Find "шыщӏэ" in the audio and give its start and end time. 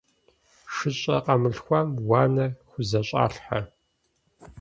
0.73-1.17